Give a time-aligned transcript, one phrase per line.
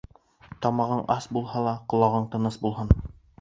[0.65, 2.93] Тамағың ас булһа ла, ҡолағың тыныс булһын.